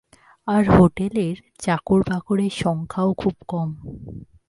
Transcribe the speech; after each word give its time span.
আর 0.47 0.63
হোটেলের 0.69 1.35
চাকরবাকরের 1.59 2.53
সংখ্যাও 2.55 3.09
খুব 3.13 3.35
কম। 3.47 3.69